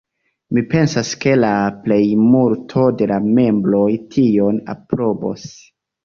[0.57, 1.49] Mi pensas ke la
[1.83, 5.45] plejmulto de la membroj tion aprobos.